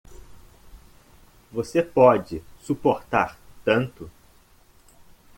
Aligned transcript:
Você 1.51 1.83
pode 1.83 2.41
suportar 2.59 3.37
tanto. 3.63 4.09